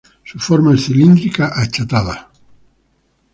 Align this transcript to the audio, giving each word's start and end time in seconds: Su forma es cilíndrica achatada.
Su 0.23 0.39
forma 0.39 0.73
es 0.73 0.85
cilíndrica 0.87 1.51
achatada. 1.55 2.31